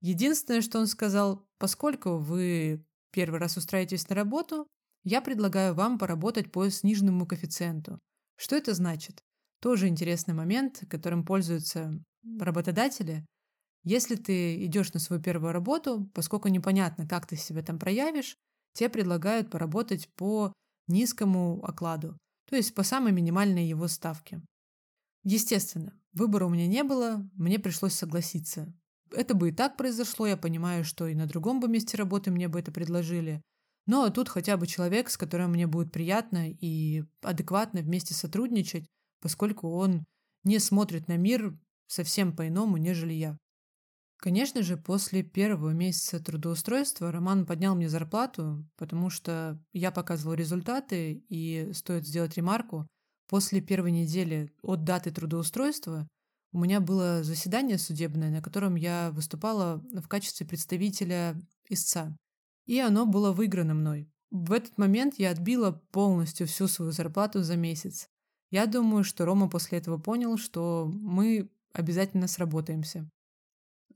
Единственное, 0.00 0.62
что 0.62 0.78
он 0.78 0.86
сказал, 0.86 1.46
поскольку 1.58 2.18
вы 2.18 2.86
первый 3.10 3.40
раз 3.40 3.56
устраиваетесь 3.56 4.08
на 4.08 4.14
работу, 4.14 4.66
я 5.02 5.20
предлагаю 5.20 5.74
вам 5.74 5.98
поработать 5.98 6.52
по 6.52 6.68
сниженному 6.68 7.26
коэффициенту. 7.26 7.98
Что 8.36 8.56
это 8.56 8.74
значит? 8.74 9.20
Тоже 9.60 9.88
интересный 9.88 10.34
момент, 10.34 10.84
которым 10.88 11.24
пользуются 11.24 11.92
работодатели. 12.38 13.26
Если 13.82 14.16
ты 14.16 14.64
идешь 14.64 14.92
на 14.92 15.00
свою 15.00 15.22
первую 15.22 15.52
работу, 15.52 16.10
поскольку 16.14 16.48
непонятно, 16.48 17.06
как 17.06 17.26
ты 17.26 17.36
себя 17.36 17.62
там 17.62 17.78
проявишь, 17.78 18.36
тебе 18.74 18.88
предлагают 18.88 19.50
поработать 19.50 20.08
по 20.16 20.52
низкому 20.86 21.64
окладу, 21.64 22.16
то 22.48 22.56
есть 22.56 22.74
по 22.74 22.82
самой 22.82 23.12
минимальной 23.12 23.66
его 23.66 23.88
ставке. 23.88 24.42
Естественно, 25.24 25.98
выбора 26.12 26.46
у 26.46 26.50
меня 26.50 26.66
не 26.66 26.82
было, 26.82 27.28
мне 27.34 27.58
пришлось 27.58 27.94
согласиться 27.94 28.72
это 29.12 29.34
бы 29.34 29.48
и 29.48 29.52
так 29.52 29.76
произошло, 29.76 30.26
я 30.26 30.36
понимаю, 30.36 30.84
что 30.84 31.06
и 31.06 31.14
на 31.14 31.26
другом 31.26 31.60
бы 31.60 31.68
месте 31.68 31.96
работы 31.96 32.30
мне 32.30 32.48
бы 32.48 32.58
это 32.58 32.72
предложили. 32.72 33.42
Но 33.86 34.08
тут 34.10 34.28
хотя 34.28 34.56
бы 34.56 34.66
человек, 34.66 35.10
с 35.10 35.16
которым 35.16 35.52
мне 35.52 35.66
будет 35.66 35.92
приятно 35.92 36.50
и 36.50 37.04
адекватно 37.22 37.80
вместе 37.80 38.14
сотрудничать, 38.14 38.86
поскольку 39.20 39.70
он 39.70 40.04
не 40.44 40.58
смотрит 40.58 41.08
на 41.08 41.16
мир 41.16 41.58
совсем 41.86 42.34
по-иному, 42.34 42.76
нежели 42.76 43.14
я. 43.14 43.38
Конечно 44.20 44.62
же, 44.62 44.76
после 44.76 45.22
первого 45.22 45.70
месяца 45.70 46.20
трудоустройства 46.20 47.10
Роман 47.10 47.46
поднял 47.46 47.74
мне 47.74 47.88
зарплату, 47.88 48.66
потому 48.76 49.08
что 49.08 49.58
я 49.72 49.90
показывал 49.90 50.34
результаты, 50.34 51.24
и 51.28 51.70
стоит 51.72 52.06
сделать 52.06 52.36
ремарку, 52.36 52.86
после 53.28 53.60
первой 53.60 53.92
недели 53.92 54.52
от 54.62 54.84
даты 54.84 55.10
трудоустройства– 55.10 56.06
у 56.52 56.58
меня 56.58 56.80
было 56.80 57.22
заседание 57.22 57.78
судебное, 57.78 58.30
на 58.30 58.42
котором 58.42 58.74
я 58.74 59.12
выступала 59.12 59.82
в 59.92 60.08
качестве 60.08 60.46
представителя 60.46 61.40
истца. 61.68 62.16
И 62.66 62.80
оно 62.80 63.06
было 63.06 63.32
выиграно 63.32 63.74
мной. 63.74 64.10
В 64.32 64.52
этот 64.52 64.76
момент 64.76 65.14
я 65.18 65.30
отбила 65.30 65.70
полностью 65.92 66.48
всю 66.48 66.66
свою 66.66 66.90
зарплату 66.90 67.42
за 67.42 67.56
месяц. 67.56 68.08
Я 68.50 68.66
думаю, 68.66 69.04
что 69.04 69.24
Рома 69.24 69.48
после 69.48 69.78
этого 69.78 69.98
понял, 69.98 70.38
что 70.38 70.90
мы 70.92 71.48
обязательно 71.72 72.26
сработаемся. 72.26 73.08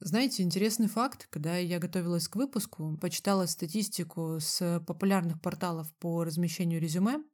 Знаете, 0.07 0.43
интересный 0.43 0.87
факт, 0.87 1.29
когда 1.31 1.57
я 1.57 1.79
готовилась 1.79 2.29
к 2.29 2.37
выпуску, 2.37 2.99
почитала 3.01 3.47
статистику 3.47 4.37
с 4.39 4.85
популярных 4.87 5.41
порталов 5.41 5.91
по 5.95 6.25
размещению 6.25 6.79
резюме, 6.79 7.25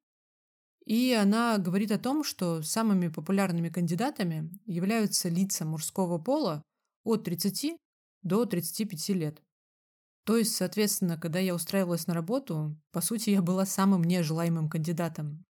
и 0.87 1.13
она 1.13 1.59
говорит 1.59 1.91
о 1.91 1.99
том, 1.99 2.23
что 2.23 2.63
самыми 2.63 3.09
популярными 3.09 3.71
кандидатами 3.71 4.53
являются 4.67 5.29
лица 5.29 5.65
мужского 5.65 6.19
пола 6.19 6.63
от 7.03 7.25
30 7.25 7.77
до 8.23 8.47
35 8.47 9.09
лет. 9.17 9.43
То 10.25 10.37
есть, 10.37 10.55
соответственно, 10.55 11.19
когда 11.19 11.41
я 11.41 11.57
устраивалась 11.57 12.07
на 12.07 12.15
работу, 12.15 12.81
по 12.93 13.01
сути, 13.01 13.31
я 13.31 13.43
была 13.43 13.67
самым 13.67 14.05
нежелаемым 14.05 14.69
кандидатом. 14.69 15.45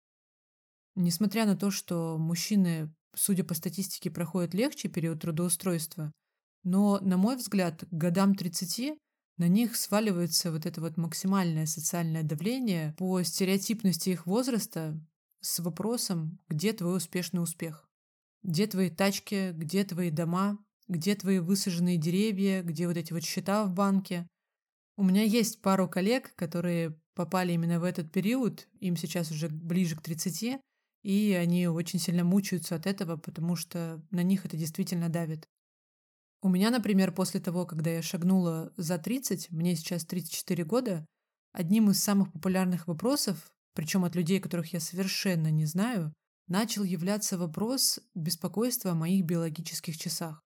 Несмотря 0.95 1.47
на 1.47 1.57
то, 1.57 1.71
что 1.71 2.19
мужчины, 2.19 2.95
судя 3.15 3.43
по 3.43 3.55
статистике, 3.55 4.11
проходят 4.11 4.53
легче 4.53 4.91
период 4.91 5.23
трудоустройства, 5.23 6.13
но, 6.67 6.99
на 7.01 7.17
мой 7.17 7.37
взгляд, 7.37 7.85
к 7.85 7.93
годам 7.93 8.35
30 8.35 8.99
на 9.39 9.47
них 9.47 9.77
сваливается 9.77 10.51
вот 10.51 10.67
это 10.67 10.81
вот 10.81 10.97
максимальное 10.97 11.65
социальное 11.65 12.25
давление 12.25 12.93
по 12.99 13.23
стереотипности 13.23 14.11
их 14.11 14.27
возраста, 14.27 15.01
с 15.41 15.61
вопросом 15.61 16.41
«Где 16.49 16.73
твой 16.73 16.97
успешный 16.97 17.41
успех?» 17.41 17.89
Где 18.43 18.67
твои 18.67 18.91
тачки, 18.91 19.53
где 19.53 19.85
твои 19.85 20.11
дома, 20.11 20.59
где 20.89 21.15
твои 21.15 21.39
высаженные 21.39 21.99
деревья, 21.99 22.65
где 22.65 22.89
вот 22.89 22.97
эти 22.97 23.13
вот 23.13 23.23
счета 23.23 23.65
в 23.65 23.73
банке. 23.73 24.27
У 24.97 25.05
меня 25.05 25.23
есть 25.23 25.63
пару 25.63 25.89
коллег, 25.89 26.35
которые 26.35 27.01
попали 27.15 27.53
именно 27.53 27.79
в 27.79 27.85
этот 27.85 28.11
период, 28.11 28.67
им 28.81 28.97
сейчас 28.97 29.31
уже 29.31 29.49
ближе 29.49 29.95
к 29.95 30.03
30, 30.03 30.61
и 31.05 31.33
они 31.33 31.69
очень 31.69 32.01
сильно 32.01 32.25
мучаются 32.25 32.75
от 32.75 32.87
этого, 32.87 33.17
потому 33.17 33.55
что 33.55 34.05
на 34.11 34.25
них 34.25 34.45
это 34.45 34.57
действительно 34.57 35.09
давит. 35.09 35.47
У 36.47 36.49
меня, 36.49 36.71
например, 36.71 37.11
после 37.11 37.41
того, 37.41 37.67
когда 37.67 37.91
я 37.91 38.03
шагнула 38.03 38.73
за 38.76 38.99
30, 38.99 39.50
мне 39.50 39.75
сейчас 39.75 40.05
34 40.05 40.62
года, 40.62 41.05
одним 41.50 41.91
из 41.91 41.99
самых 41.99 42.33
популярных 42.33 42.87
вопросов, 42.87 43.50
причем 43.75 44.05
от 44.05 44.15
людей, 44.15 44.38
которых 44.38 44.73
я 44.73 44.79
совершенно 44.79 45.50
не 45.50 45.67
знаю, 45.67 46.12
начал 46.47 46.85
являться 46.85 47.37
вопрос 47.37 47.99
беспокойства 48.15 48.93
о 48.93 48.95
моих 48.95 49.25
биологических 49.25 49.99
часах. 49.99 50.41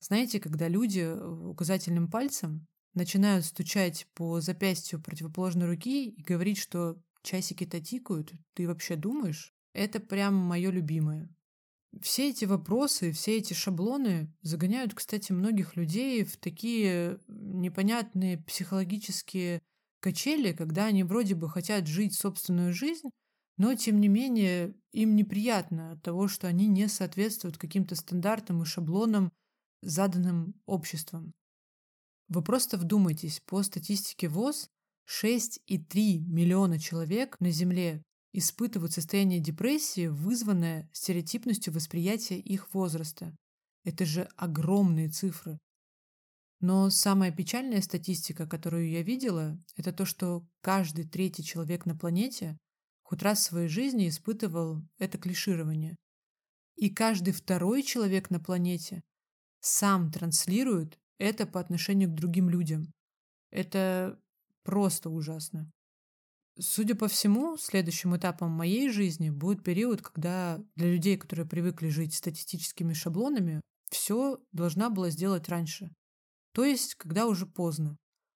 Знаете, 0.00 0.40
когда 0.40 0.66
люди 0.66 1.02
э, 1.02 1.14
указательным 1.24 2.10
пальцем 2.10 2.66
начинают 2.94 3.46
стучать 3.46 4.08
по 4.14 4.40
запястью 4.40 5.00
противоположной 5.00 5.68
руки 5.68 6.08
и 6.08 6.22
говорить, 6.24 6.58
что 6.58 7.00
часики-то 7.22 7.80
тикают, 7.80 8.32
ты 8.54 8.66
вообще 8.66 8.96
думаешь? 8.96 9.52
Это 9.74 10.00
прям 10.00 10.34
мое 10.34 10.72
любимое. 10.72 11.30
Все 12.00 12.30
эти 12.30 12.44
вопросы, 12.44 13.12
все 13.12 13.38
эти 13.38 13.54
шаблоны 13.54 14.32
загоняют, 14.42 14.94
кстати, 14.94 15.32
многих 15.32 15.76
людей 15.76 16.24
в 16.24 16.36
такие 16.36 17.18
непонятные 17.26 18.38
психологические 18.38 19.62
качели, 20.00 20.52
когда 20.52 20.86
они 20.86 21.04
вроде 21.04 21.34
бы 21.34 21.48
хотят 21.48 21.86
жить 21.86 22.14
собственную 22.14 22.72
жизнь, 22.72 23.10
но 23.56 23.74
тем 23.74 24.00
не 24.00 24.08
менее 24.08 24.74
им 24.92 25.16
неприятно 25.16 25.92
от 25.92 26.02
того, 26.02 26.28
что 26.28 26.46
они 26.46 26.66
не 26.66 26.88
соответствуют 26.88 27.56
каким-то 27.56 27.94
стандартам 27.94 28.62
и 28.62 28.66
шаблонам, 28.66 29.32
заданным 29.82 30.54
обществом. 30.66 31.32
Вы 32.28 32.42
просто 32.42 32.76
вдумайтесь, 32.76 33.40
по 33.40 33.62
статистике 33.62 34.28
ВОЗ 34.28 34.68
6,3 35.08 36.18
миллиона 36.26 36.78
человек 36.78 37.38
на 37.40 37.50
Земле 37.50 38.02
испытывают 38.32 38.92
состояние 38.92 39.40
депрессии, 39.40 40.06
вызванное 40.06 40.90
стереотипностью 40.92 41.72
восприятия 41.72 42.38
их 42.38 42.72
возраста. 42.74 43.36
Это 43.84 44.04
же 44.04 44.28
огромные 44.36 45.08
цифры. 45.08 45.58
Но 46.60 46.90
самая 46.90 47.30
печальная 47.30 47.82
статистика, 47.82 48.46
которую 48.46 48.88
я 48.90 49.02
видела, 49.02 49.62
это 49.76 49.92
то, 49.92 50.04
что 50.04 50.46
каждый 50.60 51.06
третий 51.06 51.44
человек 51.44 51.86
на 51.86 51.96
планете 51.96 52.58
хоть 53.02 53.22
раз 53.22 53.40
в 53.40 53.42
своей 53.42 53.68
жизни 53.68 54.08
испытывал 54.08 54.82
это 54.98 55.18
клиширование. 55.18 55.96
И 56.76 56.90
каждый 56.90 57.32
второй 57.32 57.82
человек 57.82 58.30
на 58.30 58.40
планете 58.40 59.02
сам 59.60 60.10
транслирует 60.10 60.98
это 61.18 61.46
по 61.46 61.60
отношению 61.60 62.10
к 62.10 62.14
другим 62.14 62.50
людям. 62.50 62.92
Это 63.50 64.20
просто 64.62 65.08
ужасно. 65.08 65.70
Судя 66.58 66.94
по 66.94 67.06
всему, 67.06 67.58
следующим 67.58 68.16
этапом 68.16 68.50
моей 68.50 68.90
жизни 68.90 69.28
будет 69.28 69.62
период, 69.62 70.00
когда 70.00 70.58
для 70.74 70.92
людей, 70.92 71.18
которые 71.18 71.46
привыкли 71.46 71.88
жить 71.88 72.14
статистическими 72.14 72.94
шаблонами, 72.94 73.60
все 73.90 74.38
должна 74.52 74.88
была 74.88 75.10
сделать 75.10 75.48
раньше. 75.48 75.90
То 76.52 76.64
есть, 76.64 76.94
когда 76.94 77.26
уже 77.26 77.46
поздно. 77.46 77.96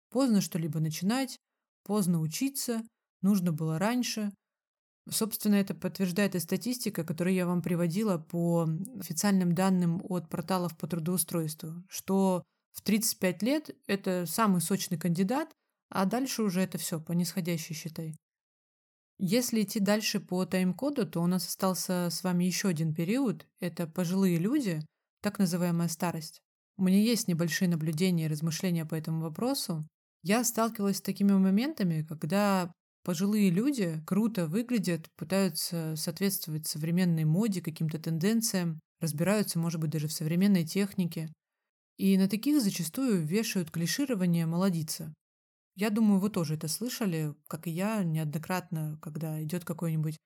Поздно 0.09 0.41
что-либо 0.41 0.81
начинать, 0.81 1.37
поздно 1.83 2.19
учиться, 2.19 2.83
нужно 3.21 3.53
было 3.53 3.79
раньше. 3.79 4.31
Собственно, 5.09 5.55
это 5.55 5.73
подтверждает 5.73 6.35
и 6.35 6.39
статистика, 6.39 7.05
которую 7.05 7.33
я 7.33 7.45
вам 7.45 7.61
приводила 7.61 8.17
по 8.17 8.67
официальным 8.99 9.55
данным 9.55 10.01
от 10.03 10.29
порталов 10.29 10.77
по 10.77 10.87
трудоустройству, 10.87 11.83
что 11.87 12.43
в 12.73 12.81
35 12.81 13.43
лет 13.43 13.75
это 13.87 14.25
самый 14.27 14.61
сочный 14.61 14.97
кандидат, 14.97 15.49
а 15.89 16.05
дальше 16.05 16.43
уже 16.43 16.61
это 16.61 16.77
все 16.77 16.99
по 16.99 17.11
нисходящей 17.11 17.75
считай. 17.75 18.15
Если 19.17 19.63
идти 19.63 19.79
дальше 19.79 20.21
по 20.21 20.45
тайм-коду, 20.45 21.05
то 21.05 21.21
у 21.21 21.27
нас 21.27 21.45
остался 21.45 22.09
с 22.09 22.23
вами 22.23 22.45
еще 22.45 22.69
один 22.69 22.93
период. 22.93 23.45
Это 23.59 23.85
пожилые 23.85 24.37
люди, 24.37 24.81
так 25.21 25.39
называемая 25.39 25.89
старость. 25.89 26.39
У 26.77 26.83
меня 26.83 26.99
есть 26.99 27.27
небольшие 27.27 27.67
наблюдения 27.67 28.25
и 28.25 28.29
размышления 28.29 28.85
по 28.85 28.95
этому 28.95 29.21
вопросу. 29.21 29.85
Я 30.23 30.45
сталкивалась 30.45 30.97
с 30.97 31.01
такими 31.01 31.33
моментами, 31.33 32.05
когда 32.07 32.71
пожилые 33.03 33.49
люди 33.49 34.01
круто 34.07 34.47
выглядят, 34.47 35.09
пытаются 35.17 35.95
соответствовать 35.97 36.67
современной 36.67 37.25
моде, 37.25 37.61
каким-то 37.61 37.99
тенденциям, 37.99 38.79
разбираются, 39.01 39.59
может 39.59 39.81
быть, 39.81 39.89
даже 39.89 40.07
в 40.07 40.13
современной 40.13 40.65
технике. 40.65 41.27
И 41.97 42.17
на 42.17 42.29
таких 42.29 42.61
зачастую 42.61 43.25
вешают 43.25 43.71
клиширование 43.71 44.45
«молодица». 44.45 45.13
Я 45.79 45.91
думаю, 45.91 46.19
вы 46.19 46.29
тоже 46.29 46.55
это 46.55 46.67
слышали, 46.67 47.33
как 47.47 47.65
и 47.65 47.71
я, 47.71 48.03
неоднократно, 48.03 48.99
когда 49.01 49.41
идет 49.41 49.63
какой-нибудь 49.63 50.17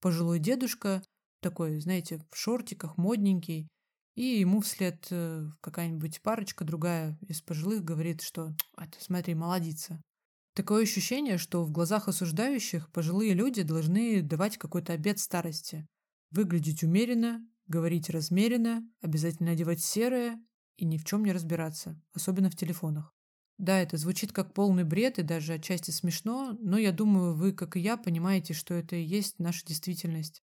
пожилой 0.00 0.38
дедушка, 0.38 1.02
такой, 1.42 1.78
знаете, 1.80 2.24
в 2.30 2.34
шортиках, 2.34 2.96
модненький, 2.96 3.68
и 4.14 4.22
ему 4.40 4.62
вслед 4.62 5.06
э, 5.10 5.50
какая-нибудь 5.60 6.22
парочка 6.22 6.64
другая 6.64 7.18
из 7.28 7.42
пожилых 7.42 7.84
говорит, 7.84 8.22
что 8.22 8.56
«это, 8.78 8.96
смотри, 9.00 9.34
молодица». 9.34 10.00
Такое 10.54 10.84
ощущение, 10.84 11.36
что 11.36 11.62
в 11.62 11.70
глазах 11.70 12.08
осуждающих 12.08 12.90
пожилые 12.90 13.34
люди 13.34 13.62
должны 13.62 14.22
давать 14.22 14.56
какой-то 14.56 14.94
обет 14.94 15.18
старости. 15.18 15.86
Выглядеть 16.30 16.84
умеренно, 16.84 17.46
говорить 17.66 18.08
размеренно, 18.08 18.82
обязательно 19.02 19.50
одевать 19.50 19.82
серое 19.84 20.42
и 20.78 20.86
ни 20.86 20.96
в 20.96 21.04
чем 21.04 21.22
не 21.22 21.32
разбираться, 21.32 22.00
особенно 22.14 22.48
в 22.48 22.56
телефонах. 22.56 23.12
Да, 23.58 23.78
это 23.78 23.96
звучит 23.96 24.32
как 24.32 24.54
полный 24.54 24.84
бред 24.84 25.18
и 25.18 25.22
даже 25.22 25.54
отчасти 25.54 25.90
смешно, 25.90 26.56
но 26.60 26.78
я 26.78 26.90
думаю, 26.92 27.34
вы, 27.34 27.52
как 27.52 27.76
и 27.76 27.80
я, 27.80 27.96
понимаете, 27.96 28.54
что 28.54 28.74
это 28.74 28.96
и 28.96 29.04
есть 29.04 29.38
наша 29.38 29.64
действительность. 29.64 30.42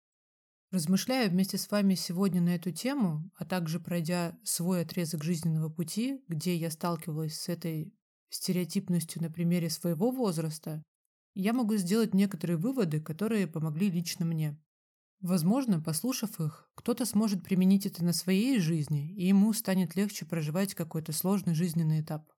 Размышляя 0.72 1.30
вместе 1.30 1.58
с 1.58 1.70
вами 1.70 1.96
сегодня 1.96 2.42
на 2.42 2.56
эту 2.56 2.72
тему, 2.72 3.30
а 3.36 3.46
также 3.46 3.80
пройдя 3.80 4.40
свой 4.44 4.82
отрезок 4.82 5.24
жизненного 5.24 5.70
пути, 5.70 6.24
где 6.30 6.56
я 6.56 6.72
сталкивалась 6.72 7.38
с 7.38 7.50
этой 7.50 7.94
стереотипностью 8.30 9.22
на 9.22 9.30
примере 9.30 9.70
своего 9.70 10.12
возраста, 10.12 10.82
я 11.34 11.52
могу 11.54 11.76
сделать 11.76 12.14
некоторые 12.14 12.58
выводы, 12.58 13.02
которые 13.02 13.48
помогли 13.48 13.90
лично 13.90 14.26
мне. 14.26 14.58
Возможно, 15.20 15.82
послушав 15.82 16.40
их, 16.40 16.70
кто-то 16.76 17.06
сможет 17.06 17.44
применить 17.44 17.86
это 17.86 18.04
на 18.04 18.14
своей 18.14 18.60
жизни, 18.60 19.14
и 19.16 19.28
ему 19.28 19.52
станет 19.54 19.96
легче 19.96 20.26
проживать 20.26 20.74
какой-то 20.74 21.12
сложный 21.12 21.54
жизненный 21.54 22.02
этап. 22.02 22.32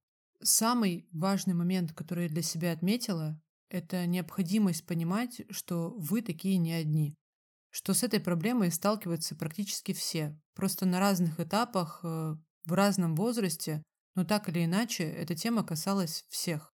Самый 0.43 1.07
важный 1.11 1.53
момент, 1.53 1.93
который 1.93 2.25
я 2.25 2.29
для 2.29 2.41
себя 2.41 2.71
отметила, 2.71 3.39
это 3.69 4.05
необходимость 4.05 4.85
понимать, 4.85 5.41
что 5.49 5.95
вы 5.97 6.21
такие 6.21 6.57
не 6.57 6.73
одни 6.73 7.15
что 7.73 7.95
с 7.95 8.03
этой 8.03 8.19
проблемой 8.19 8.69
сталкиваются 8.69 9.35
практически 9.35 9.93
все, 9.93 10.39
просто 10.53 10.85
на 10.85 10.99
разных 10.99 11.39
этапах, 11.39 12.01
э, 12.03 12.35
в 12.65 12.71
разном 12.71 13.15
возрасте, 13.15 13.81
но 14.13 14.23
так 14.23 14.47
или 14.47 14.63
иначе 14.63 15.03
эта 15.03 15.35
тема 15.35 15.63
касалась 15.63 16.23
всех. 16.29 16.71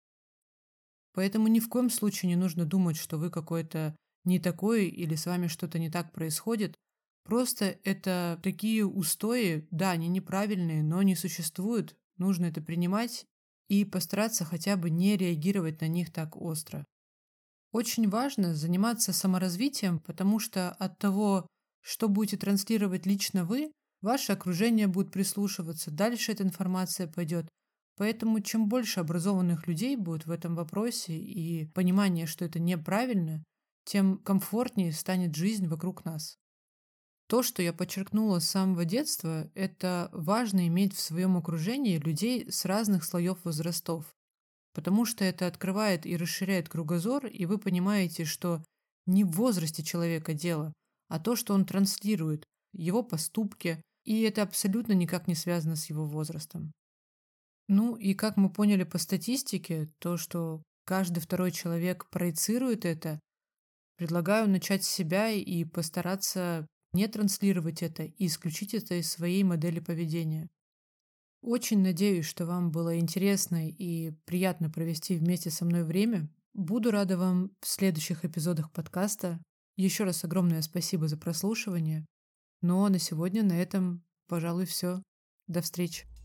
Поэтому 1.15 1.47
ни 1.47 1.61
в 1.61 1.69
коем 1.69 1.89
случае 1.89 2.31
не 2.31 2.37
нужно 2.37 2.65
думать, 2.65 2.97
что 2.97 3.17
вы 3.17 3.31
какой-то 3.31 3.95
не 4.25 4.41
такой 4.41 4.87
или 4.89 5.15
с 5.15 5.27
вами 5.27 5.47
что-то 5.47 5.79
не 5.79 5.89
так 5.89 6.13
происходит. 6.13 6.75
Просто 7.23 7.79
это 7.85 8.41
такие 8.43 8.85
устои, 8.85 9.69
да, 9.71 9.93
они 9.93 10.09
неправильные, 10.09 10.83
но 10.83 10.99
они 10.99 11.15
существуют, 11.15 11.97
нужно 12.17 12.47
это 12.47 12.61
принимать 12.61 13.25
и 13.69 13.85
постараться 13.85 14.45
хотя 14.45 14.77
бы 14.77 14.91
не 14.91 15.17
реагировать 15.17 15.81
на 15.81 15.89
них 15.89 16.13
так 16.13 16.37
остро. 16.37 16.85
Очень 17.73 18.09
важно 18.09 18.55
заниматься 18.55 19.13
саморазвитием, 19.13 19.99
потому 20.01 20.39
что 20.39 20.71
от 20.71 20.99
того, 20.99 21.47
что 21.83 22.09
будете 22.09 22.39
транслировать 22.39 23.07
лично 23.07 23.45
вы, 23.45 23.73
ваше 24.01 24.33
окружение 24.33 24.87
будет 24.87 25.13
прислушиваться, 25.13 25.91
дальше 25.91 26.33
эта 26.33 26.45
информация 26.45 27.07
пойдет. 27.07 27.49
Поэтому 27.97 28.41
чем 28.41 28.69
больше 28.69 29.01
образованных 29.01 29.67
людей 29.67 29.97
будет 29.97 30.25
в 30.25 30.31
этом 30.31 30.55
вопросе 30.55 31.19
и 31.19 31.67
понимание, 31.67 32.27
что 32.27 32.45
это 32.45 32.59
неправильно, 32.59 33.43
тем 33.85 34.19
комфортнее 34.19 34.93
станет 34.93 35.35
жизнь 35.35 35.67
вокруг 35.67 36.05
нас. 36.05 36.37
То, 37.29 37.43
что 37.43 37.63
я 37.63 37.73
подчеркнула 37.73 38.41
с 38.41 38.49
самого 38.49 38.85
детства, 38.85 39.51
это 39.55 40.09
важно 40.13 40.67
иметь 40.67 40.95
в 40.95 41.01
своем 41.01 41.37
окружении 41.37 41.99
людей 41.99 42.51
с 42.51 42.65
разных 42.65 43.05
слоев 43.05 43.45
возрастов 43.45 44.07
потому 44.79 45.05
что 45.07 45.25
это 45.25 45.49
открывает 45.49 46.07
и 46.07 46.17
расширяет 46.17 46.69
кругозор, 46.69 47.27
и 47.27 47.47
вы 47.47 47.59
понимаете, 47.59 48.25
что 48.25 48.63
не 49.07 49.25
в 49.25 49.33
возрасте 49.33 49.83
человека 49.83 50.35
дело, 50.35 50.73
а 51.09 51.19
то, 51.19 51.35
что 51.35 51.53
он 51.53 51.65
транслирует, 51.65 52.45
его 52.73 53.03
поступки, 53.03 53.83
и 54.05 54.23
это 54.23 54.43
абсолютно 54.43 54.93
никак 54.93 55.27
не 55.27 55.35
связано 55.35 55.75
с 55.75 55.87
его 55.87 56.05
возрастом. 56.05 56.71
Ну 57.67 57.97
и 57.97 58.15
как 58.15 58.37
мы 58.37 58.53
поняли 58.53 58.85
по 58.85 58.99
статистике, 58.99 59.89
то, 59.99 60.17
что 60.17 60.63
каждый 60.85 61.19
второй 61.19 61.51
человек 61.51 62.09
проецирует 62.09 62.85
это, 62.85 63.19
предлагаю 63.97 64.49
начать 64.49 64.85
с 64.85 64.89
себя 64.89 65.31
и 65.31 65.65
постараться 65.65 66.69
не 66.93 67.07
транслировать 67.09 67.83
это 67.83 68.05
и 68.05 68.27
исключить 68.27 68.75
это 68.75 68.95
из 68.95 69.11
своей 69.11 69.43
модели 69.45 69.81
поведения. 69.81 70.49
Очень 71.41 71.83
надеюсь, 71.83 72.27
что 72.27 72.47
вам 72.47 72.71
было 72.71 72.99
интересно 72.99 73.69
и 73.69 74.11
приятно 74.25 74.71
провести 74.71 75.17
вместе 75.17 75.51
со 75.51 75.65
мной 75.65 75.85
время. 75.85 76.29
Буду 76.55 76.91
рада 76.91 77.17
вам 77.17 77.53
в 77.61 77.69
следующих 77.69 78.25
эпизодах 78.25 78.73
подкаста. 78.73 79.41
Еще 79.77 80.05
раз 80.05 80.25
огромное 80.25 80.63
спасибо 80.63 81.07
за 81.07 81.17
прослушивание. 81.17 82.05
Ну 82.63 82.85
а 82.85 82.91
на 82.91 82.99
сегодня 82.99 83.45
на 83.45 83.53
этом, 83.53 84.03
пожалуй, 84.27 84.67
все. 84.67 85.03
До 85.47 85.63
встречи. 85.63 86.18